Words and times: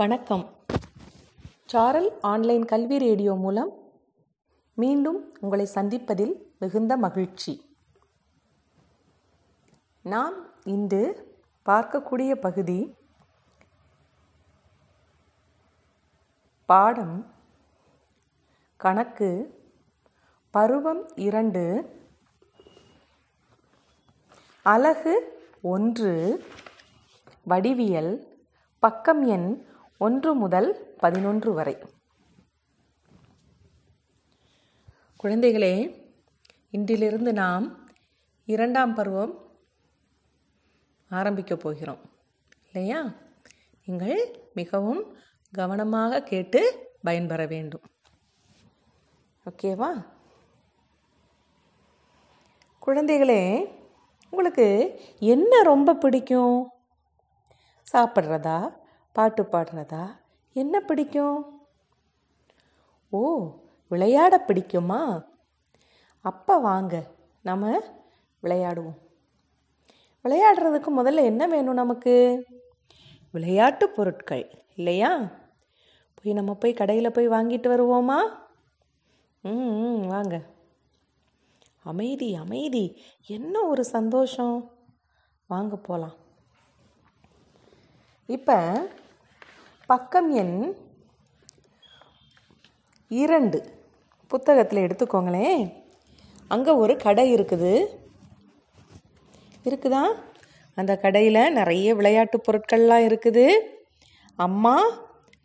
வணக்கம். 0.00 0.42
சாரல் 1.66 2.08
ஆன்லைன் 2.20 2.64
கல்வி 2.64 2.96
ரேடியோ 2.98 3.34
மூலம் 3.34 3.70
மீண்டும் 4.74 5.18
உங்களை 5.40 5.66
சந்திப்பதில் 5.74 6.32
மிகுந்த 6.58 6.96
மகிழ்ச்சி. 6.96 7.52
நாம் 10.02 10.36
இன்று 10.64 11.02
பார்க்கக்கூடிய 11.66 12.34
பகுதி 12.46 12.96
பாடம் 16.66 17.16
கணக்கு 18.76 19.30
பருவம் 20.50 21.04
இரண்டு 21.26 21.64
அலகு 24.62 25.14
ஒன்று 25.74 26.14
வடிவியல் 27.48 28.12
பக்கம் 28.78 29.22
எண் 29.26 29.48
ஒன்று 29.98 30.34
முதல் 30.34 30.94
பதினொன்று 30.98 31.52
வரை. 31.52 31.78
குழந்தைகளே 35.22 36.02
இன்றிலிருந்து 36.72 37.32
நாம் 37.32 37.88
இரண்டாம் 38.44 38.94
பருவம் 38.94 39.56
ஆரம்பிக்கப் 41.08 41.60
போகிறோம். 41.60 42.00
இல்லையா? 42.72 43.12
நீங்கள் 43.84 44.50
மிகவும் 44.54 45.16
கவனமாக 45.52 46.22
கேட்டு 46.22 46.90
பயன்பெற 47.02 47.46
வேண்டும். 47.46 47.82
ஓகேவா 49.50 50.06
குழந்தைகளே 52.86 53.66
உங்களுக்கு 54.30 55.00
என்ன 55.18 55.62
ரொம்ப 55.62 55.94
பிடிக்கும்? 55.94 56.70
சாப்பிட்றதா? 57.92 58.83
பாட்டு 59.16 59.42
பாடுறதா 59.42 60.04
என்ன 60.56 60.80
பிடிக்கும்? 60.80 61.38
ஓ 63.12 63.20
விளையாட 63.88 64.44
பிடிக்குமா? 64.48 65.24
அப்போ 66.24 66.58
வாங்க 66.58 66.94
நம்ம 67.42 67.80
விளையாடுவோம். 68.42 68.98
விளையாடுறதுக்கு 70.24 70.90
முதல்ல 70.96 71.24
என்ன 71.24 71.46
வேணும் 71.46 71.74
நமக்கு? 71.74 72.14
விளையாட்டு 73.30 73.88
பொருட்கள் 73.88 74.44
இல்லையா? 74.74 75.10
போய் 76.14 76.32
நம்ம 76.32 76.54
போய் 76.54 76.72
கடையில் 76.72 77.12
போய் 77.12 77.28
வாங்கிட்டு 77.28 77.68
வருவோமா? 77.74 78.18
ம் 79.44 79.74
ம், 79.78 80.06
வாங்க. 80.06 80.42
அமைதி 81.84 82.34
அமைதி. 82.34 82.84
என்ன 83.26 83.60
ஒரு 83.62 83.84
சந்தோஷம்? 83.84 84.56
வாங்க 85.46 85.76
போகலாம் 85.76 86.14
இப்போ 88.28 88.56
பக்கம் 89.86 90.30
எண் 90.30 90.74
இரண்டு. 93.08 93.58
புத்தகத்தில் 94.26 94.84
எடுத்துக்கோங்களேன். 94.84 95.72
அங்கே 96.48 96.70
ஒரு 96.70 96.96
கடை 96.96 97.34
இருக்குது. 97.34 97.72
இருக்குதா? 99.64 100.02
அந்த 100.74 100.96
கடையில் 100.96 101.52
நிறைய 101.52 101.94
விளையாட்டு 101.94 102.40
பொருட்கள்லாம் 102.46 103.04
இருக்குது. 103.08 103.44
அம்மா 104.36 104.76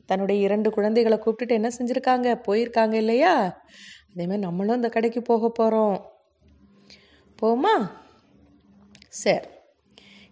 தன்னுடைய 0.05 0.41
இரண்டு 0.41 0.71
குழந்தைகளை 0.71 1.17
கூப்பிட்டுட்டு 1.17 1.57
என்ன 1.59 1.71
செஞ்சுருக்காங்க? 1.77 2.41
போயிருக்காங்க 2.47 2.93
இல்லையா? 2.93 3.59
அதேமாதிரி 4.11 4.39
நம்மளும் 4.39 4.75
அந்த 4.75 4.89
கடைக்கு 4.89 5.21
போக 5.21 5.49
போகிறோம் 5.49 5.97
போமா? 7.41 7.89
சரி. 9.09 9.47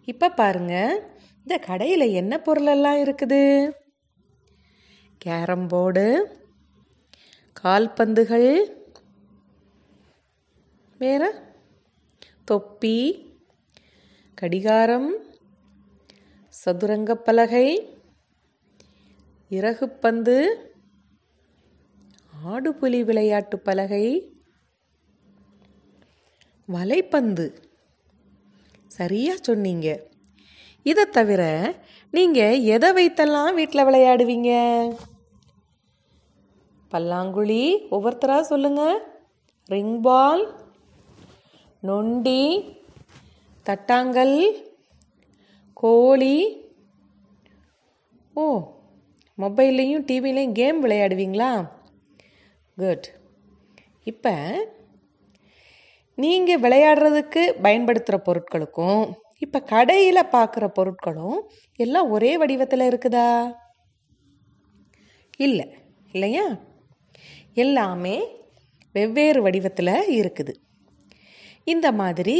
இப்போ 0.05 0.29
பாருங்க. 0.29 1.03
இந்த 1.37 1.57
கடையில் 1.57 2.13
என்ன 2.21 2.39
பொருளெல்லாம் 2.39 2.97
இருக்குது? 2.97 3.71
கேரம் 5.17 5.67
போர்டு 5.67 6.05
கால்பந்துகள் 7.63 8.49
வேற? 10.97 11.53
தொப்பி 12.45 12.95
கடிகாரம் 14.33 15.23
சதுரங்கப்பலகை 16.65 17.67
இறகுப்பந்து 19.49 20.45
ஆடுபுலி 22.45 23.03
விளையாட்டு 23.03 23.59
பலகை 23.59 24.05
வலைப்பந்து. 26.67 27.61
சரியா 28.87 29.33
சொன்னீங்க. 29.41 29.87
இதை 30.89 31.03
தவிர 31.17 31.41
நீங்கள் 32.15 32.61
எதை 32.75 32.89
வைத்தெல்லாம் 32.97 33.57
வீட்டில் 33.59 33.87
விளையாடுவீங்க? 33.87 34.51
பல்லாங்குழி 36.91 37.63
ஒவ்வொருத்தராக 37.95 38.49
சொல்லுங்கள் 38.51 38.99
ரிங் 39.69 39.97
பால் 40.01 40.43
நொண்டி 41.87 42.43
தட்டாங்கல் 43.65 44.37
கோழி. 45.83 46.37
ஓ 48.33 48.45
மொபைல்லையும் 49.37 50.07
டிவிலையும் 50.09 50.57
கேம் 50.59 50.79
விளையாடுவீங்களா? 50.83 51.51
குட். 52.77 53.07
இப்போ 54.11 54.33
நீங்கள் 56.17 56.61
விளையாடுறதுக்கு 56.65 57.41
பயன்படுத்துகிற 57.65 58.17
பொருட்களுக்கும் 58.27 59.01
இப்போ 59.39 59.59
கடையில் 59.61 60.29
பார்க்குற 60.31 60.65
பொருட்களும் 60.77 61.39
எல்லாம் 61.75 62.09
ஒரே 62.09 62.37
வடிவத்தில் 62.37 62.79
இருக்குதா? 62.79 63.53
இல்லை. 65.37 65.77
இல்லையா? 66.11 66.45
எல்லாமே 67.53 68.15
வெவ்வேறு 68.93 69.41
வடிவத்தில் 69.41 70.21
இருக்குது. 70.21 70.53
இந்த 71.63 71.91
மாதிரி 71.91 72.37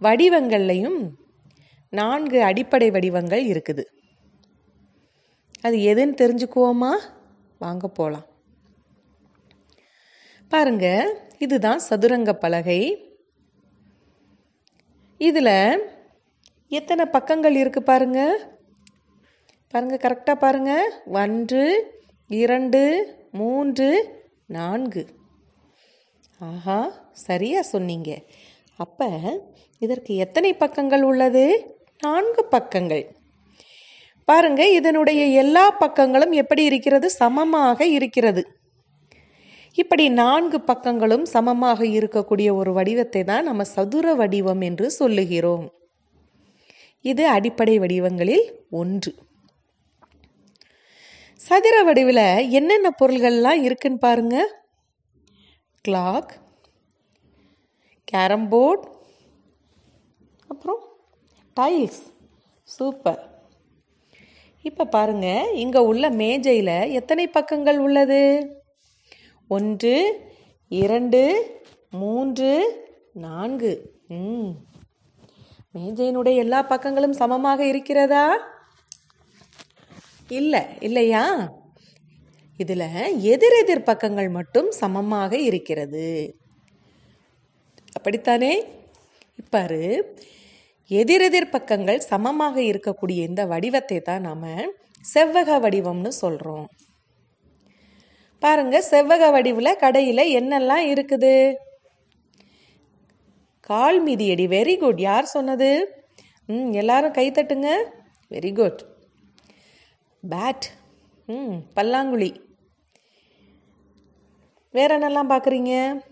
வடிவங்கள்லையும் 0.00 1.00
நான்கு 1.90 2.42
அடிப்படை 2.42 2.90
வடிவங்கள் 2.90 3.44
இருக்குது. 3.44 3.84
அது 5.60 5.76
எதுன்னு 5.76 6.20
தெரிஞ்சுக்குவோமா? 6.22 6.90
வாங்க 7.58 7.88
போகலாம் 7.88 8.26
பாருங்க 10.48 10.86
இதுதான் 11.38 11.78
சதுரங்க 11.78 12.32
பலகை. 12.32 12.80
இதில் 15.18 15.96
எத்தனை 16.70 17.04
பக்கங்கள் 17.04 17.54
இருக்கு 17.54 17.82
பாருங்க? 17.82 18.20
பாருங்க 19.68 19.96
கரெக்டாக 20.02 20.34
பாருங்க. 20.34 20.72
ஒன்று 21.06 21.62
இரண்டு 22.28 22.82
மூன்று 23.32 23.88
நான்கு. 24.46 25.06
ஆஹா 26.38 26.80
சரியா 27.12 27.62
சொன்னீங்க. 27.62 28.10
அப்போ 28.76 29.08
இதற்கு 29.78 30.14
எத்தனை 30.14 30.54
பக்கங்கள் 30.54 31.02
உள்ளது? 31.02 31.44
நான்கு 32.02 32.44
பக்கங்கள். 32.44 33.04
பாருங்க 34.24 34.68
இதனுடைய 34.68 35.26
எல்லா 35.26 35.76
பக்கங்களும் 35.80 36.30
எப்படி 36.30 36.64
இருக்கிறது? 36.64 37.10
சமமாக 37.10 37.86
இருக்கிறது. 37.86 38.44
இப்படி 39.74 40.08
நான்கு 40.08 40.60
பக்கங்களும் 40.66 41.22
சமமாக 41.22 41.84
இருக்கக்கூடிய 41.84 42.54
ஒரு 42.54 42.72
வடிவத்தை 42.72 43.24
தான் 43.24 43.44
நம்ம 43.44 43.64
சதுர 43.64 44.14
வடிவம் 44.14 44.60
என்று 44.60 44.90
சொல்லுகிறோம். 44.90 45.66
இது 47.02 47.28
அடிப்படை 47.28 47.78
வடிவங்களில் 47.78 48.66
ஒன்று. 48.70 49.14
சதுர 51.36 51.82
வடிவில் 51.82 52.48
என்னென்ன 52.50 52.94
பொருள்கள்லாம் 53.00 53.62
இருக்குன்னு 53.62 53.98
பாருங்க. 53.98 54.36
கிளாக் 55.88 56.30
கேரம் 58.04 58.48
போர்ட் 58.48 58.84
அப்புறம் 60.48 60.82
டைல்ஸ் 61.60 62.02
சூப்பர் 62.62 63.22
இப்போ 64.62 64.84
பாருங்க 64.84 65.50
இங்கே 65.54 65.78
உள்ள 65.78 66.10
மேஜையில் 66.10 66.90
எத்தனை 66.90 67.28
பக்கங்கள் 67.28 67.78
உள்ளது? 67.78 68.20
ஒன்று 69.48 69.94
இரண்டு 70.68 71.22
மூன்று 71.90 72.50
நான்கு. 73.12 73.94
ம். 74.08 74.50
மேஜையினுடைய 75.74 76.36
எல்லா 76.44 76.60
பக்கங்களும் 76.72 77.18
சமமாக 77.22 77.60
இருக்கிறதா? 77.66 78.24
இல்லை 80.30 80.62
இல்லையா? 80.80 81.22
இதில் 82.60 82.86
எதிரெதிர் 83.32 83.88
பக்கங்கள் 83.90 84.28
மட்டும் 84.28 84.68
சமமாக 84.80 85.32
இருக்கிறது. 85.48 86.08
அப்படித்தானே? 87.92 88.52
இப்பாரு 89.42 89.82
எதிரெதிர் 90.90 91.52
பக்கங்கள் 91.54 92.00
சமமாக 92.10 92.56
இருக்கக்கூடிய 92.62 93.18
இந்த 93.28 93.42
வடிவத்தை 93.46 93.98
தான் 94.00 94.20
நாம் 94.20 94.74
செவ்வக 95.14 95.58
வடிவம்னு 95.64 96.12
சொல்கிறோம் 96.22 96.66
பாருங்கள் 98.42 98.88
செவ்வக 98.90 99.30
வடிவில் 99.30 99.80
கடையில் 99.84 100.32
என்னெல்லாம் 100.38 100.84
இருக்குது? 100.92 101.34
கால் 103.68 103.98
மிதியடி. 104.06 104.44
வெரி 104.56 104.78
குட் 104.78 105.00
யார் 105.00 105.24
சொன்னது? 105.24 105.70
ம் 106.46 106.72
எல்லாரும் 106.72 107.12
கை 107.12 107.30
தட்டுங்க. 107.30 107.70
வெரி 108.30 108.52
குட் 108.54 108.80
பேட் 110.22 110.66
ம் 111.26 111.56
பல்லாங்குழி. 111.76 112.30
வேற 114.74 114.98
என்னெல்லாம் 114.98 115.32
பார்க்குறீங்க? 115.32 116.02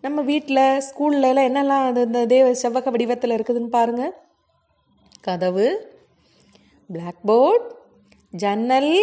நம்ம 0.00 0.22
வீட்டில் 0.22 0.82
ஸ்கூல்ல 0.86 1.28
எல்லாம் 1.30 1.48
என்னெல்லாம் 1.50 1.86
அது 1.86 2.00
இந்த 2.02 2.26
தேவ 2.26 2.46
செவ்வக 2.62 2.90
வடிவத்தில் 2.90 3.34
இருக்குதுன்னு 3.36 3.74
பாருங்க. 3.76 4.04
கதவு 5.20 5.68
பிளாக் 6.88 7.22
போர்ட் 7.24 7.68
ஜன்னல் 8.30 8.94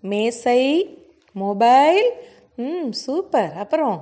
மேசை 0.00 0.62
மொபைல் 1.32 2.02
ம் 2.56 2.92
சூப்பர் 2.92 3.52
அப்புறம் 3.56 3.98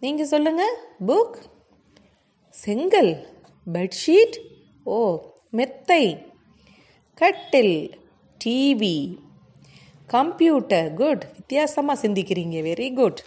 நீங்கள் 0.00 0.26
சொல்லுங்கள் 0.26 0.74
புக் 1.06 1.36
செங்கல் 2.64 3.12
பெட்ஷீட் 3.72 4.36
ஓ 4.84 4.98
மெத்தை. 5.50 6.04
கட்டில் 7.14 8.00
டிவி 8.44 9.18
கம்ப்யூட்டர் 10.06 10.94
குட் 10.94 11.24
வித்தியாசமாக 11.34 12.08
சிந்திக்கிறீங்க. 12.08 12.58
வெரி 12.68 12.94
குட் 12.94 13.20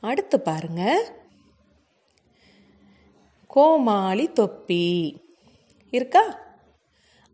அடுத்து 0.00 0.40
பாருங்க. 0.40 0.82
கோமாளி 3.46 4.32
தொப்பி. 4.32 4.86
இருக்கா? 5.90 6.24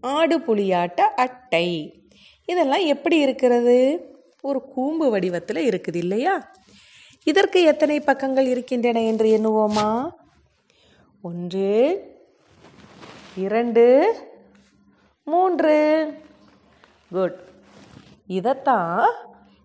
ஆடு 0.01 0.39
புளியாட்ட 0.39 1.01
அட்டை. 1.25 1.69
இதெல்லாம் 2.47 2.85
எப்படி 2.85 3.19
இருக்கிறது? 3.19 3.79
ஒரு 4.41 4.63
கூம்பு 4.69 5.11
வடிவத்தில் 5.11 5.69
இருக்குது 5.69 5.97
இல்லையா? 5.97 6.35
இதற்கு 7.25 7.63
எத்தனை 7.63 8.01
பக்கங்கள் 8.01 8.47
இருக்கின்றன 8.47 9.03
என்று 9.03 9.27
எண்ணுவோமா? 9.27 10.11
ஒன்று 11.23 11.69
இரண்டு 13.37 13.85
மூன்று. 15.25 15.77
குட் 17.11 17.39
இதைத்தான் 18.27 19.11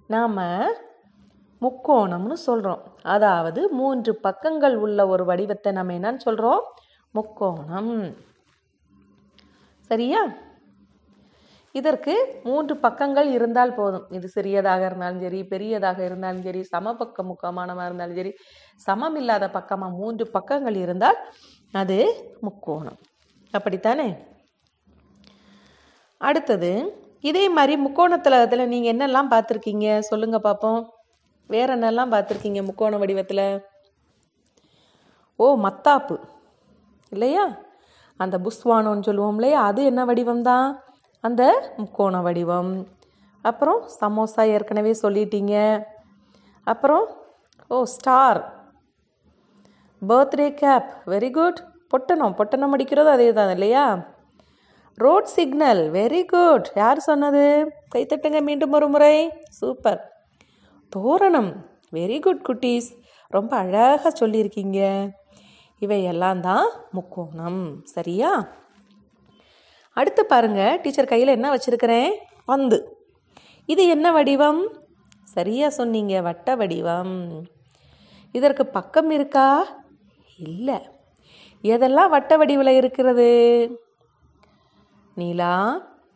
நாம் 0.08 0.38
முக்கோணம்னு 1.62 2.34
சொல்கிறோம் 2.34 2.84
அதாவது 3.02 3.70
மூன்று 3.70 4.16
பக்கங்கள் 4.16 4.76
உள்ள 4.76 5.08
ஒரு 5.08 5.26
வடிவத்தை 5.26 5.72
நம்ம 5.72 5.94
என்னன்னு 5.94 6.18
சொல்கிறோம் 6.18 6.64
முக்கோணம். 7.12 8.16
சரியா? 9.80 10.22
இதற்கு 11.80 12.14
மூன்று 12.48 12.74
பக்கங்கள் 12.86 13.30
இருந்தால் 13.38 13.74
போதும். 13.80 14.06
இது 14.18 14.28
சிறியதாக 14.36 14.82
இருந்தாலும் 14.90 15.24
சரி 15.26 15.40
பெரியதாக 15.54 16.00
இருந்தாலும் 16.10 16.46
சரி 16.48 16.62
சமபக்க 16.74 17.24
முக்கோணமாக 17.30 17.88
இருந்தாலும் 17.90 18.20
சரி 18.20 18.32
சமம் 18.86 19.18
இல்லாத 19.22 19.50
பக்கமாக 19.58 19.98
மூன்று 20.02 20.26
பக்கங்கள் 20.38 20.78
இருந்தால் 20.84 21.20
அது 21.74 21.98
முக்கோணம். 22.48 23.00
அப்படித்தானே? 23.54 24.08
அடுத்தது 26.22 26.72
இதே 27.30 27.44
மாதிரி 27.58 27.74
முக்கோணத்தில் 27.86 28.44
அதில் 28.44 28.72
நீங்கள் 28.74 28.94
என்னெல்லாம் 28.94 29.32
பார்த்துருக்கீங்க? 29.34 29.88
சொல்லுங்கள் 30.10 30.46
பார்ப்போம் 30.48 30.82
வேற 31.50 31.68
என்னெல்லாம் 31.78 32.14
பார்த்துருக்கீங்க 32.14 32.62
முக்கோண 32.70 32.98
வடிவத்தில்? 33.04 33.48
ஓ 35.40 35.46
மத்தாப்பு. 35.66 36.16
இல்லையா? 37.12 37.46
அந்த 38.20 38.36
புஸ்வானோன்னு 38.46 39.08
சொல்லுவோம் 39.10 39.38
இல்லையா? 39.40 39.60
அது 39.70 39.82
என்ன 39.92 40.02
வடிவம் 40.06 40.48
தான் 40.52 40.68
அந்த 41.26 41.44
முக்கோண 41.78 42.22
வடிவம். 42.22 42.72
அப்புறம் 43.42 43.82
சமோசா 44.02 44.44
ஏற்கனவே 44.48 44.92
சொல்லிட்டீங்க. 45.02 45.56
அப்புறம் 46.64 47.06
ஓ 47.68 47.84
star 47.84 48.40
birthday 50.10 50.48
cap 50.54 50.90
very 51.06 51.32
good 51.32 51.60
பொட்டணம் 51.90 52.36
பொட்டணம் 52.36 52.72
அடிக்கிறது 52.72 53.10
அதே 53.10 53.34
தான் 53.34 53.52
இல்லையா? 53.52 53.86
ரோட் 54.96 55.26
சிக்னல் 55.26 55.82
வெரி 55.92 56.26
குட் 56.26 56.68
யார் 56.76 57.00
சொன்னது? 57.00 57.46
கைத்தட்டுங்க 57.96 58.42
மீண்டும் 58.42 58.72
ஒரு 58.72 58.88
முறை. 58.88 59.16
சூப்பர் 59.50 60.02
தோரணம். 60.90 61.52
வெரி 61.92 62.20
குட் 62.20 62.44
குட்டீஸ். 62.50 62.90
ரொம்ப 63.28 63.58
அழகாக 63.58 64.12
சொல்லியிருக்கீங்க. 64.20 64.82
இவையெல்லாம் 65.80 66.42
தான் 66.42 66.68
முக்கோணம். 66.92 67.64
சரியா? 67.84 68.32
அடுத்து 69.96 70.26
பாருங்கள் 70.26 70.82
டீச்சர் 70.82 71.06
கையில் 71.06 71.28
என்ன 71.28 71.48
வச்சுருக்கிறேன்? 71.56 72.10
பந்து. 72.46 72.98
இது 73.66 73.88
என்ன 73.88 74.12
வடிவம்? 74.12 74.62
சரியாக 75.24 75.74
சொன்னீங்க 75.74 76.22
வட்ட 76.22 76.56
வடிவம். 76.56 77.46
இதற்கு 78.32 78.66
பக்கம் 78.66 79.10
இருக்கா? 79.10 79.68
இல்லை. 80.38 80.80
எதெல்லாம் 81.62 82.10
வட்ட 82.10 82.38
வடிவில் 82.38 82.68
இருக்கிறது? 82.68 83.30
நீலா 85.16 85.56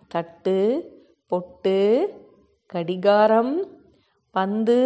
தட்டு 0.07 0.57
பொட்டு 1.27 1.77
கடிகாரம் 2.65 3.53
பந்து 4.31 4.79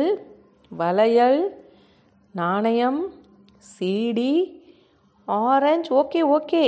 வளையல் 0.70 1.72
நாணயம் 2.32 3.14
சீடி 3.80 4.34
ஆரஞ்சு. 5.26 5.90
Okay 6.04 6.38
okay. 6.38 6.66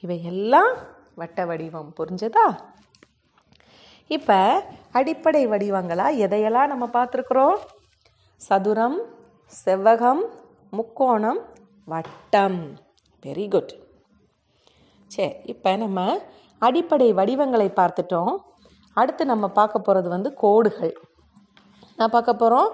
இவையெல்லாம் 0.00 0.94
வட்ட 1.20 1.38
வடிவம் 1.50 1.90
புரிஞ்சதா? 1.98 2.46
இப்போ 4.16 4.38
அடிப்படை 4.98 5.42
வடிவங்களாக 5.52 6.20
எதையெல்லாம் 6.24 6.70
நம்ம 6.72 6.84
பார்த்துருக்குறோம்? 6.96 7.56
சதுரம் 8.40 8.98
செவ்வகம் 9.52 10.22
முக்கோணம் 10.76 11.40
வட்டம். 11.88 12.60
வெரி 13.24 13.46
குட் 13.54 13.72
சரி 15.10 15.34
இப்போ 15.52 15.70
நம்ம 15.84 16.00
அடிப்படை 16.62 17.08
வடிவங்களை 17.20 17.68
பார்த்துட்டோம். 17.80 18.34
அடுத்து 18.96 19.22
நம்ம 19.32 19.46
பார்க்க 19.58 19.86
போகிறது 19.86 20.08
வந்து 20.14 20.30
கோடுகள். 20.44 20.94
நான் 21.98 22.14
பார்க்க 22.14 22.42
போகிறோம் 22.42 22.70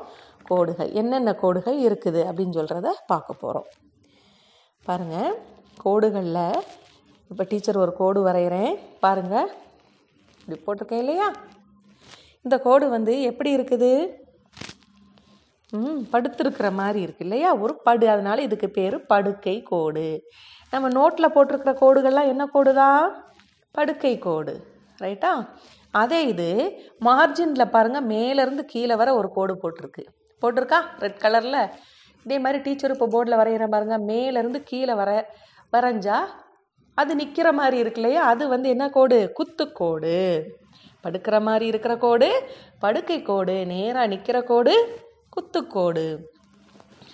கோடுகள். 0.50 0.90
என்னென்ன 1.00 1.30
கோடுகள் 1.42 1.78
இருக்குது 1.86 2.20
அப்படின்னு 2.28 2.56
சொல்கிறத 2.58 2.90
பார்க்க 3.12 3.42
போகிறோம் 3.42 3.68
பாருங்கள் 4.86 5.34
கோடுகளில் 5.84 6.64
இப்போ 7.32 7.44
டீச்சர் 7.50 7.82
ஒரு 7.82 7.92
கோடு 7.98 8.20
வரைகிறேன் 8.28 8.72
பாருங்கள் 9.02 9.50
இப்படி 10.40 10.56
போட்டிருக்கேன் 10.64 11.02
இல்லையா? 11.04 11.28
இந்த 12.44 12.56
கோடு 12.66 12.86
வந்து 12.94 13.12
எப்படி 13.28 13.50
இருக்குது? 13.56 13.90
ம் 15.72 16.00
படுத்திருக்கிற 16.12 16.68
மாதிரி 16.80 17.00
இருக்கு 17.04 17.24
இல்லையா? 17.26 17.50
ஒரு 17.64 17.74
படு 17.86 18.06
அதனால் 18.14 18.44
இதுக்கு 18.46 18.68
பேர் 18.78 18.96
படுக்கை 19.12 19.56
கோடு. 19.70 20.08
நம்ம 20.72 20.90
நோட்டில் 20.98 21.34
போட்டிருக்கிற 21.36 21.72
கோடுகள்லாம் 21.82 22.30
என்ன 22.32 22.46
கோடு 22.56 22.72
தான் 22.82 23.04
படுக்கை 23.74 24.14
கோடு. 24.26 24.54
ரைட்டா 25.04 25.32
அதே 26.02 26.20
இது 26.32 26.48
மார்ஜினில் 27.08 27.72
பாருங்கள் 27.76 28.08
மேலேருந்து 28.12 28.66
கீழே 28.74 28.94
வர 29.02 29.08
ஒரு 29.20 29.30
கோடு 29.38 29.54
போட்டிருக்கு. 29.62 30.04
போட்டிருக்கா? 30.42 30.80
ரெட் 31.04 31.22
கலரில் 31.24 31.60
இதே 32.26 32.36
மாதிரி 32.44 32.58
டீச்சர் 32.66 32.94
இப்போ 32.96 33.08
போர்டில் 33.14 33.40
வரைகிற 33.40 33.66
பாருங்கள் 33.74 34.06
மேலேருந்து 34.10 34.62
கீழே 34.70 34.94
வர 35.02 35.10
வரைஞ்சா 35.72 36.16
அது 36.98 37.12
நிற்கிற 37.16 37.48
மாதிரி 37.52 37.76
இருக்கு 37.78 38.00
இல்லையா? 38.00 38.22
அது 38.22 38.48
வந்து 38.48 38.68
என்ன 38.68 38.88
கோடு? 38.88 39.18
குத்துக்கோடு 39.38 40.16
படுக்கிற 41.04 41.36
மாதிரி 41.42 41.66
இருக்கிற 41.66 41.96
கோடு 41.96 42.28
படுக்கை 42.80 43.22
கோடு 43.22 43.66
நேராக 43.66 44.06
நிற்கிற 44.06 44.38
கோடு 44.42 44.74
குத்துக்கோடு 45.36 46.04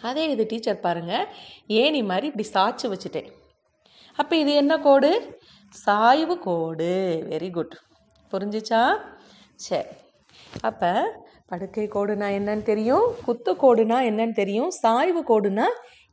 அதே 0.02 0.25
இது 0.30 0.47
டீச்சர் 0.47 0.80
பாருங்கள் 0.80 1.28
ஏணி 1.66 2.00
மாதிரி 2.02 2.26
இப்படி 2.26 2.47
சாய்ச்சி 2.54 2.87
வச்சுட்டேன். 2.88 3.30
அப்போ 4.18 4.35
இது 4.37 4.52
என்ன 4.54 4.75
கோடு? 4.78 5.11
சாய்வு 5.75 6.35
கோடு. 6.38 6.92
வெரி 7.30 7.50
குட் 7.50 7.75
புரிஞ்சிச்சா? 8.32 8.82
சரி. 9.54 9.88
அப்போ 10.61 10.90
படுக்கை 11.47 11.87
கோடுனா 11.94 12.28
என்னன்னு 12.38 12.62
தெரியும் 12.62 13.06
குத்து 13.26 13.52
கோடுனா 13.62 13.99
என்னன்னு 14.11 14.32
தெரியும் 14.32 14.70
சாய்வு 14.82 15.20
கோடுனா 15.23 15.66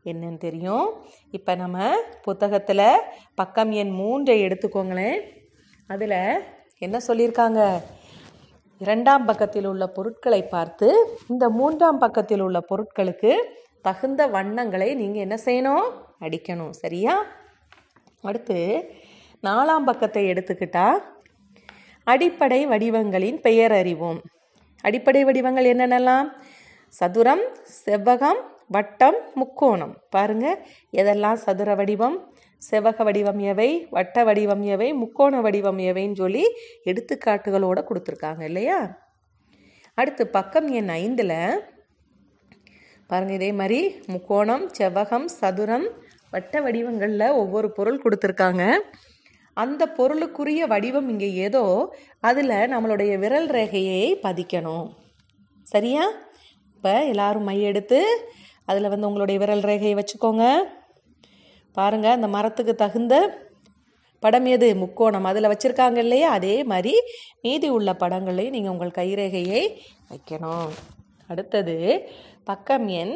என்னன்னு 0.05 0.37
தெரியும். 0.37 0.87
இப்போ 1.31 1.55
நம்ம 1.55 1.77
புத்தகத்தில் 2.21 2.87
பக்கம் 3.35 3.71
எண் 3.71 3.89
மூன்றை 3.89 4.35
எடுத்துக்கோங்களேன். 4.45 5.19
அதில் 5.87 6.17
என்ன 6.77 6.97
சொல்லியிருக்காங்க? 7.07 7.61
இரண்டாம் 8.79 9.25
பக்கத்தில் 9.25 9.65
உள்ள 9.65 9.87
பொருட்களை 9.87 10.41
பார்த்து 10.43 10.87
இந்த 11.27 11.49
மூன்றாம் 11.49 11.97
பக்கத்தில் 11.97 12.39
உள்ள 12.39 12.59
பொருட்களுக்கு 12.69 13.31
தகுந்த 13.81 14.27
வண்ணங்களை 14.27 14.95
நீங்கள் 14.95 15.25
என்ன 15.25 15.35
செய்யணும்? 15.45 15.89
அடிக்கணும். 16.21 16.69
சரியா? 16.69 17.25
அடுத்து 18.21 18.59
நாலாம் 19.43 19.85
பக்கத்தை 19.85 20.23
எடுத்துக்கிட்டா 20.31 20.87
அடிப்படை 22.03 22.65
வடிவங்களின் 22.67 23.39
பெயர் 23.41 23.71
அறிவோம். 23.71 24.21
அடிப்படை 24.81 25.23
வடிவங்கள் 25.23 25.67
என்னென்னலாம்? 25.73 26.27
சதுரம் 26.87 27.43
செவ்வகம் 27.85 28.41
வட்டம் 28.67 29.15
முக்கோணம். 29.35 29.95
பாருங்க 30.09 30.67
எதெல்லாம் 30.93 31.33
சதுர 31.33 31.75
வடிவம்? 31.75 32.33
செவ்வக 32.71 33.03
வடிவம் 33.03 33.39
எவை? 33.39 33.87
வட்ட 33.89 34.23
வடிவம் 34.23 34.61
எவை? 34.61 34.93
முக்கோண 34.93 35.41
வடிவம் 35.41 35.77
எவைன்னு 35.77 36.15
சொல்லி 36.15 36.43
எடுத்துக்காட்டுகளோடு 36.85 37.81
கொடுத்துருக்காங்க 37.89 38.41
இல்லையா? 38.41 39.03
அடுத்து 39.93 40.27
பக்கம் 40.27 40.67
எண் 40.67 40.89
ஐந்தில் 40.89 41.63
பாருங்கள் 43.07 43.35
இதே 43.35 43.51
மாதிரி 43.51 44.01
முக்கோணம் 44.05 44.69
செவ்வகம் 44.77 45.25
சதுரம் 45.25 45.87
வட்ட 46.31 46.61
வடிவங்களில் 46.61 47.29
ஒவ்வொரு 47.29 47.71
பொருள் 47.71 48.01
கொடுத்துருக்காங்க. 48.01 48.77
அந்த 49.53 49.85
பொருளுக்குரிய 49.97 50.67
வடிவம் 50.67 51.09
இங்கே 51.09 51.33
ஏதோ 51.33 51.95
அதில் 52.19 52.49
நம்மளுடைய 52.49 53.17
விரல் 53.17 53.49
ரேகையை 53.49 54.15
பதிக்கணும். 54.23 54.87
சரியா? 55.63 56.11
இப்போ 56.85 56.97
எல்லாரும் 57.11 57.47
மை 57.49 57.55
எடுத்து 57.69 57.99
அதில் 58.69 58.89
வந்து 58.91 59.07
உங்களுடைய 59.07 59.37
விரல் 59.41 59.63
ரேகையை 59.69 59.93
வச்சுக்கோங்க. 59.99 60.43
பாருங்க 61.77 62.07
அந்த 62.15 62.27
மரத்துக்கு 62.33 62.73
தகுந்த 62.81 63.13
படம் 64.23 64.47
எது? 64.55 64.67
முக்கோணம். 64.81 65.27
அதில் 65.29 65.49
வச்சுருக்காங்க 65.51 65.97
இல்லையா? 66.03 66.27
அதே 66.37 66.55
மாதிரி 66.71 66.93
மீதி 67.45 67.69
உள்ள 67.77 67.91
படங்களையும் 68.03 68.55
நீங்கள் 68.55 68.73
உங்கள் 68.73 68.93
கைரேகையை 68.99 69.61
வைக்கணும். 70.11 70.69
அடுத்தது 71.31 71.77
பக்கம் 72.49 72.85
எண் 73.01 73.15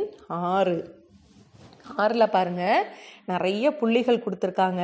ஆறு. 0.53 0.77
ஆறில் 2.03 2.33
பாருங்க 2.38 2.63
நிறைய 3.33 3.75
புள்ளிகள் 3.81 4.23
கொடுத்துருக்காங்க. 4.25 4.81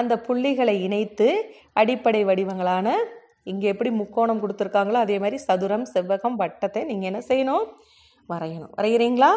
அந்த 0.00 0.16
புள்ளிகளை 0.26 0.74
இணைத்து 0.88 1.30
அடிப்படை 1.82 2.22
வடிவங்களான 2.32 2.88
இங்கே 3.52 3.70
எப்படி 3.74 3.92
முக்கோணம் 4.02 4.42
கொடுத்துருக்காங்களோ 4.44 5.00
அதே 5.06 5.18
மாதிரி 5.24 5.40
சதுரம் 5.48 5.88
செவ்வகம் 5.94 6.38
வட்டத்தை 6.44 6.82
நீங்கள் 6.92 7.10
என்ன 7.12 7.22
செய்யணும்? 7.30 7.66
வரையணும். 8.30 8.72
வரைகிறீங்களா? 8.76 9.30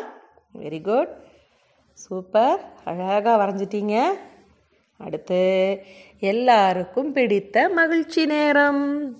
வெரி 0.60 0.82
குட் 0.82 1.22
சூப்பர் 1.94 2.60
அழகாக 2.84 3.46
வரைஞ்சிட்டீங்க. 3.46 4.14
அடுத்து 4.98 5.80
எல்லாருக்கும் 6.20 7.12
பிடித்த 7.12 7.70
மகிழ்ச்சி 7.70 8.26
நேரம். 8.26 9.12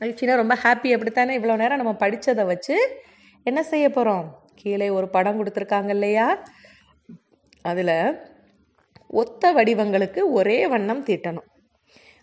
மகிழ்ச்சினா 0.00 0.36
ரொம்ப 0.36 0.54
ஹாப்பி 0.54 0.92
அப்படித்தானே? 0.92 1.38
இவ்வளோ 1.38 1.56
நேரம் 1.56 1.76
நம்ம 1.76 1.96
படித்ததை 2.00 2.46
வச்சு 2.46 3.02
என்ன 3.42 3.62
செய்ய 3.62 3.90
போகிறோம் 3.90 4.38
கீழே 4.54 4.88
ஒரு 4.88 5.08
படம் 5.08 5.44
கொடுத்துருக்காங்க 5.44 5.88
இல்லையா? 5.88 6.38
அதில் 7.62 8.22
ஒத்த 9.06 9.52
வடிவங்களுக்கு 9.52 10.20
ஒரே 10.30 10.66
வண்ணம் 10.66 11.04
தீட்டணும். 11.04 11.48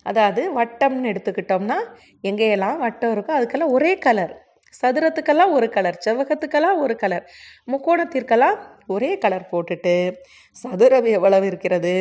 அதாவது 0.04 0.64
வட்டம்னு 0.64 1.12
எடுத்துக்கிட்டோம்னா 1.12 1.78
எங்கேயெல்லாம் 2.24 2.78
வட்டம் 2.78 3.14
இருக்கோ 3.16 3.32
அதுக்கெல்லாம் 3.40 3.68
ஒரே 3.68 3.98
கலர் 3.98 4.45
சதுரத்துக்கெல்லாம் 4.82 5.52
ஒரு 5.52 5.70
கலர் 5.70 5.98
செவ்வகத்துக்கெல்லாம் 6.06 6.78
ஒரு 6.78 6.96
கலர் 6.96 7.26
முக்கோணத்திற்கெல்லாம் 7.72 8.58
ஒரே 8.88 9.18
கலர் 9.18 9.50
போட்டுட்டு 9.52 10.14
சதுரம் 10.52 11.06
எவ்வளவு 11.06 11.46
இருக்கிறது? 11.46 11.94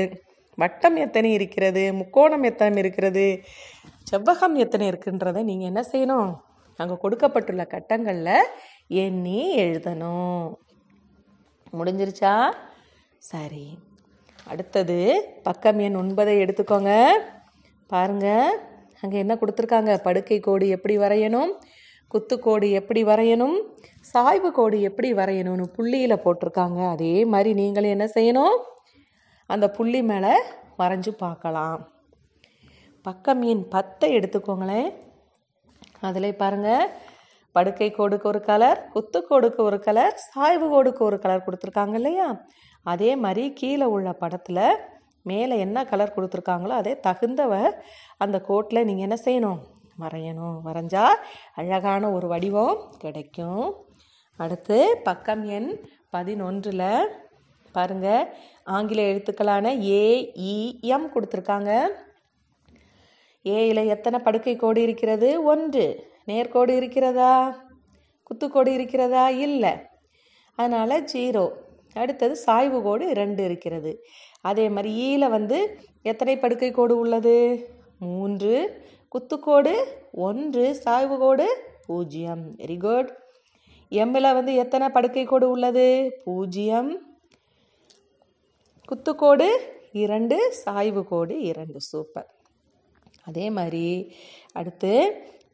வட்டம் 0.57 0.97
எத்தனை 0.97 1.33
இருக்கிறது? 1.33 1.93
முக்கோணம் 1.93 2.43
எத்தனை 2.43 2.79
இருக்கிறது? 2.79 3.43
செவ்வகம் 4.11 4.55
எத்தனை 4.55 4.89
இருக்குன்றதை 4.89 5.43
நீங்கள் 5.43 5.71
என்ன 5.71 5.83
செய்யணும்? 5.93 6.33
அங்கே 6.77 6.97
கொடுக்கப்பட்டுள்ள 7.01 7.65
கட்டங்களில் 7.65 8.37
எண்ணி 8.89 9.41
எழுதணும். 9.59 10.53
முடிஞ்சிருச்சா? 11.79 12.35
சரி. 13.19 13.79
அடுத்தது 14.47 14.99
பக்கம் 15.43 15.79
எண் 15.79 15.97
ஒன்பதை 15.97 16.35
எடுத்துக்கோங்க. 16.45 16.93
பாருங்கள் 17.87 18.59
அங்கே 19.01 19.19
என்ன 19.19 19.35
கொடுத்துருக்காங்க? 19.35 19.99
படுக்கை 20.03 20.41
கோடு 20.41 20.69
எப்படி 20.69 20.99
வரையணும்? 20.99 21.53
குத்துக்கோடு 22.13 22.67
எப்படி 22.81 23.01
வரையணும்? 23.11 23.57
சாய்வு 24.13 24.49
கோடு 24.59 24.77
எப்படி 24.89 25.09
வரையணும்னு 25.21 25.65
புள்ளியில் 25.77 26.23
போட்டிருக்காங்க. 26.25 26.81
அதே 26.95 27.15
மாதிரி 27.33 27.53
நீங்களும் 27.61 27.95
என்ன 27.97 28.07
செய்யணும்? 28.17 28.57
அந்த 29.51 29.67
புள்ளி 29.77 30.03
மேலே 30.11 30.35
வரைஞ்சு 30.83 31.13
பார்க்கலாம். 31.25 31.81
பக்கம் 33.07 33.43
எண் 33.53 33.65
பத்தை 33.75 34.09
எடுத்துக்கோங்களேன். 34.19 34.91
அதில் 36.09 36.39
பாருங்கள் 36.43 36.91
படுக்கை 37.57 37.89
கோடுக்கு 37.97 38.27
ஒரு 38.31 38.41
கலர் 38.49 38.79
குத்து 38.95 39.19
கோடுக்கு 39.29 39.61
ஒரு 39.69 39.79
கலர் 39.87 40.15
சாய்வு 40.31 40.67
கோடுக்கு 40.73 41.03
ஒரு 41.09 41.19
கலர் 41.25 41.45
கொடுத்துருக்காங்க 41.47 41.97
இல்லையா? 42.01 42.29
அதே 42.93 43.11
மாதிரி 43.25 43.45
கீழே 43.61 43.87
உள்ள 43.97 44.09
படத்தில் 44.23 44.67
மேலே 45.31 45.55
என்ன 45.67 45.85
கலர் 45.91 46.15
கொடுத்துருக்காங்களோ 46.17 46.75
அதே 46.81 46.95
தகுந்தவ 47.07 47.53
அந்த 48.25 48.37
கோட்டில் 48.49 48.87
நீங்கள் 48.89 49.07
என்ன 49.09 49.17
செய்யணும்? 49.27 49.61
வரையணும் 50.01 50.59
வரைஞ்சால் 50.65 51.15
அழகான 51.55 52.13
ஒரு 52.13 52.29
வடிவம் 52.29 52.95
கிடைக்கும். 52.99 53.75
அடுத்து 54.37 55.01
பக்கம் 55.05 55.45
எண் 55.45 55.81
பதினொன்றில் 56.13 57.07
பாருங்கள் 57.73 58.35
ஆங்கில 58.65 59.03
எழுத்துக்களான 59.03 59.79
ஏஇஎம் 59.79 61.09
கொடுத்துருக்காங்க. 61.15 61.89
ஏயில் 63.43 63.87
எத்தனை 63.87 64.19
படுக்கை 64.19 64.57
கோடு 64.57 64.83
இருக்கிறது? 64.83 65.43
ஒன்று. 65.43 66.13
நேர்கோடு 66.27 66.69
இருக்கிறதா? 66.69 67.63
குத்துக்கோடு 68.23 68.67
இருக்கிறதா? 68.67 69.29
இல்லை. 69.29 69.73
அதனால் 70.57 71.05
ஜீரோ. 71.05 71.51
அடுத்தது 71.95 72.37
சாய்வு 72.37 72.83
கோடு 72.83 73.15
ரெண்டு 73.15 73.45
இருக்கிறது. 73.45 74.05
அதே 74.41 74.69
மாதிரி 74.69 74.93
ஈயில் 74.95 75.31
வந்து 75.31 75.81
எத்தனை 76.03 76.39
படுக்கை 76.39 76.71
கோடு 76.71 76.99
உள்ளது? 76.99 77.69
மூன்று. 77.99 78.83
குத்துக்கோடு 79.15 79.73
ஒன்று 80.27 80.63
சாய்வு 80.75 81.17
கோடு 81.19 81.45
பூஜ்ஜியம் 81.87 82.43
வெரி 82.61 82.77
குட் 82.85 83.11
எம்மில் 83.93 84.35
வந்து 84.39 84.53
எத்தனை 84.55 84.87
படுக்கை 84.89 85.25
கோடு 85.25 85.47
உள்ளது? 85.51 85.85
பூஜ்ஜியம். 86.25 86.89
குத்துக்கோடு 88.89 89.47
இரண்டு 90.05 90.37
சாய்வு 90.63 91.03
கோடு 91.13 91.35
இரண்டு. 91.51 91.81
சூப்பர் 91.91 92.29
அதே 93.29 93.47
மாதிரி 93.59 93.87
அடுத்து 94.53 94.93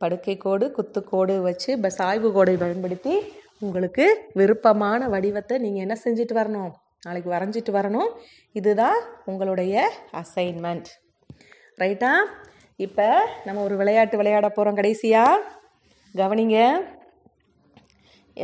படுக்கை 0.03 0.37
கோடு 0.37 0.67
குத்துக்கோடு 0.79 1.37
வச்சு 1.49 1.71
இப்போ 1.77 1.91
சாய்வு 2.01 2.31
கோடை 2.33 2.57
பயன்படுத்தி 2.57 3.15
உங்களுக்கு 3.59 4.07
விருப்பமான 4.41 5.09
வடிவத்தை 5.09 5.59
நீங்கள் 5.59 5.85
என்ன 5.87 5.97
செஞ்சுட்டு 6.05 6.37
வரணும்? 6.41 6.71
நாளைக்கு 7.07 7.31
வரைஞ்சிட்டு 7.37 7.75
வரணும். 7.81 8.11
இதுதான் 8.53 9.01
உங்களுடைய 9.25 9.91
அசைன்மெண்ட் 10.23 10.91
ரைட்டா 11.83 12.13
இப்போ 12.85 13.07
நம்ம 13.45 13.63
ஒரு 13.67 13.75
விளையாட்டு 13.81 14.17
விளையாட 14.21 14.47
போகிறோம் 14.49 14.77
கடைசியாக 14.79 15.47
கவனிங்க. 16.15 16.59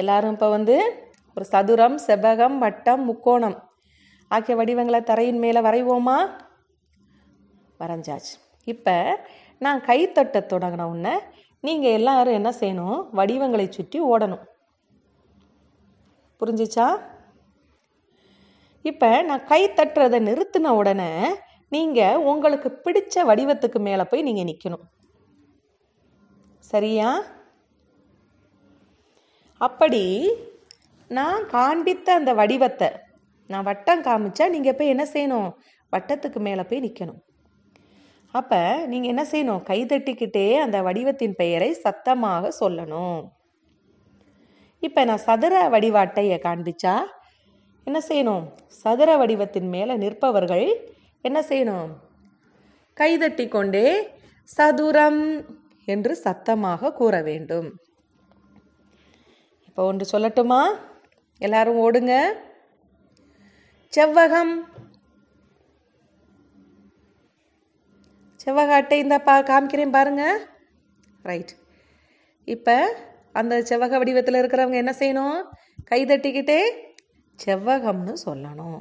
எல்லாரும் 0.00 0.34
இப்போ 0.34 0.48
வந்து 0.56 0.76
ஒரு 1.36 1.44
சதுரம் 1.52 1.96
செவ்வகம் 2.06 2.56
வட்டம் 2.64 3.02
முக்கோணம் 3.04 3.56
ஆகிய 4.30 4.56
வடிவங்களை 4.60 5.00
தரையின் 5.10 5.40
மேலே 5.44 5.60
வரைவோமா? 5.66 6.18
வரைஞ்சாச்சு. 7.80 8.34
இப்போ 8.72 8.96
நான் 9.64 9.80
கைத்தட்ட 9.88 10.38
தொடங்கின 10.52 10.88
உடனே 10.92 11.14
நீங்கள் 11.66 11.96
எல்லாரும் 11.98 12.38
என்ன 12.40 12.50
செய்யணும்? 12.60 13.00
வடிவங்களை 13.20 13.66
சுற்றி 13.70 14.00
ஓடணும். 14.12 14.44
புரிஞ்சிச்சா? 16.40 16.88
இப்போ 18.90 19.10
நான் 19.28 19.46
கை 19.52 19.62
தட்டுறதை 19.68 20.18
நிறுத்தின 20.28 20.72
உடனே 20.80 21.10
நீங்கள் 21.74 22.22
உங்களுக்கு 22.32 22.68
பிடிச்ச 22.84 23.24
வடிவத்துக்கு 23.30 23.78
மேலே 23.86 24.04
போய் 24.10 24.26
நீங்கள் 24.28 24.48
நிற்கணும் 24.50 24.84
சரியா? 26.64 27.08
அப்படி 29.60 30.04
நான் 31.10 31.42
காண்பித்த 31.56 32.08
அந்த 32.18 32.30
வடிவத்தை 32.40 32.88
நான் 33.50 33.68
வட்டம் 33.68 34.04
காமிச்சா 34.06 34.46
நீங்கள் 34.54 34.76
போய் 34.78 34.92
என்ன 34.94 35.04
செய்யணும்? 35.12 35.50
வட்டத்துக்கு 35.94 36.40
மேலே 36.46 36.62
போய் 36.70 36.84
நிற்கணும் 36.86 37.20
அப்போ 38.38 38.60
நீங்கள் 38.90 39.12
என்ன 39.12 39.22
செய்யணும்? 39.32 39.62
கைதட்டிக்கிட்டே 39.68 40.46
அந்த 40.62 40.78
வடிவத்தின் 40.86 41.36
பெயரை 41.40 41.68
சத்தமாக 41.84 42.50
சொல்லணும். 42.60 43.20
இப்போ 44.82 45.00
நான் 45.08 45.22
சதுர 45.28 45.54
வடிவ 45.74 45.96
அட்டையை 46.04 46.38
காண்பிச்சா 46.46 46.94
என்ன 47.86 47.98
செய்யணும்? 48.08 48.44
சதுர 48.82 49.10
வடிவத்தின் 49.22 49.68
மேலே 49.76 49.94
நிற்பவர்கள் 50.02 50.66
என்ன 51.28 51.40
செய்யணும்? 51.50 51.90
கைதட்டி 53.00 53.44
கொண்டே 53.48 53.86
சதுரம் 54.56 55.22
என்று 55.92 56.12
சத்தமாக 56.26 56.92
கூற 57.00 57.14
வேண்டும். 57.28 57.68
இப்போ 59.68 59.82
ஒன்று 59.90 60.04
சொல்லட்டுமா? 60.12 60.62
எல்லாரும் 61.40 61.80
ஓடுங்க. 61.86 62.14
செவ்வகம். 63.92 64.54
செவ்வக 68.44 68.72
அட்டை 68.78 68.98
இந்த 69.04 69.16
பா 69.28 69.34
காமிக்கிறேன் 69.50 69.96
பாருங்க. 69.98 70.24
ரைட் 71.28 71.52
இப்போ 72.54 72.76
அந்த 73.40 73.54
செவ்வக 73.68 73.98
வடிவத்தில் 74.00 74.40
இருக்கிறவங்க 74.40 74.78
என்ன 74.82 74.92
செய்யணும்? 75.00 75.38
கை 75.90 75.98
தட்டிக்கிட்டே 76.04 76.60
செவ்வகம்னு 77.38 78.14
சொல்லணும். 78.26 78.78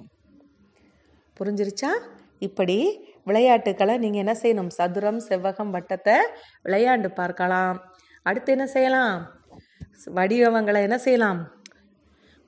புரிஞ்சிருச்சா? 1.38 1.92
இப்படி 2.40 2.78
விளையாட்டுக்களை 3.24 3.98
நீங்கள் 3.98 4.24
என்ன 4.24 4.34
செய்யணும்? 4.44 4.72
சதுரம் 4.78 5.22
செவ்வகம் 5.30 5.74
வட்டத்தை 5.76 6.16
விளையாண்டு 6.64 7.08
பார்க்கலாம். 7.08 7.78
அடுத்து 8.24 8.52
என்ன 8.52 8.68
செய்யலாம்? 8.68 9.16
வடிவங்களை 10.06 10.82
என்ன 10.82 10.98
செய்யலாம்? 10.98 11.40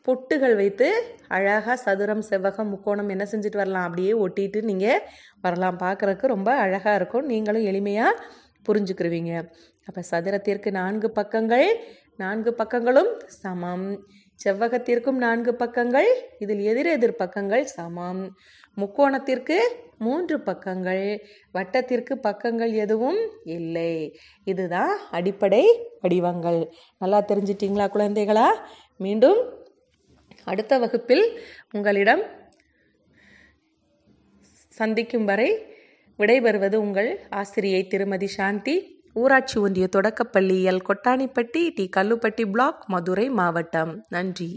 பொட்டுகள் 0.07 0.55
வைத்து 0.55 0.87
அழகாக 1.27 1.75
சதுரம் 1.85 2.23
செவ்வகம் 2.29 2.71
முக்கோணம் 2.73 3.09
என்ன 3.09 3.27
செஞ்சுட்டு 3.31 3.55
வரலாம்? 3.55 3.83
அப்படியே 3.83 4.13
ஒட்டிட்டு 4.13 4.61
நீங்கள் 4.61 5.01
வரலாம். 5.41 5.79
பார்க்குறக்கு 5.79 6.25
ரொம்ப 6.25 6.55
அழகாக 6.55 6.95
இருக்கும். 6.95 7.25
நீங்களும் 7.25 7.67
எளிமையாக 7.71 8.19
புரிஞ்சுக்கிருவீங்க. 8.67 9.33
அப்போ 9.87 10.01
சதுரத்திற்கு 10.11 10.71
நான்கு 10.71 11.11
பக்கங்கள் 11.11 11.67
நான்கு 12.15 12.55
பக்கங்களும் 12.57 13.11
சமம். 13.27 14.05
செவ்வகத்திற்கும் 14.43 15.11
நான்கு 15.11 15.55
பக்கங்கள் 15.55 16.07
இதில் 16.39 16.59
எதிரெதிர் 16.59 17.15
பக்கங்கள் 17.15 17.63
சமம். 17.63 18.37
முக்கோணத்திற்கு 18.75 19.59
மூன்று 19.97 20.41
பக்கங்கள் 20.41 21.23
வட்டத்திற்கு 21.51 22.17
பக்கங்கள் 22.17 22.71
எதுவும் 22.71 23.31
இல்லை. 23.43 24.19
இதுதான் 24.43 24.97
அடிப்படை 25.11 25.89
வடிவங்கள். 26.01 26.71
நல்லா 26.97 27.21
தெரிஞ்சிட்டிங்களா 27.21 27.87
குழந்தைகளா? 27.93 28.47
மீண்டும் 28.97 29.65
அடுத்த 30.43 30.77
வகுப்பில் 30.77 31.39
உங்களிடம் 31.71 32.21
சந்திக்கும் 34.67 35.25
வரை 35.25 35.75
விடைபெறுவது 36.19 36.75
உங்கள் 36.75 37.19
ஆசிரியை 37.29 37.87
திருமதி 37.87 38.27
சாந்தி. 38.27 38.96
ஊராட்சி 39.17 39.57
ஒன்றிய 39.59 39.87
தொடக்கப்பள்ளியல் 39.95 40.81
கொட்டாணிப்பட்டி 40.89 41.63
டி. 41.75 41.85
கல்லுப்பட்டி 41.97 42.45
பிளாக் 42.51 42.83
மதுரை 42.87 43.29
மாவட்டம். 43.29 43.93
நன்றி. 44.09 44.49